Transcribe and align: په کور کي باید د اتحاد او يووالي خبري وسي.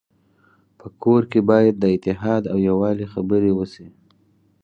په 0.79 0.87
کور 1.03 1.21
کي 1.31 1.39
باید 1.49 1.75
د 1.79 1.83
اتحاد 1.95 2.43
او 2.51 2.57
يووالي 2.69 3.05
خبري 3.13 3.51
وسي. 3.55 3.87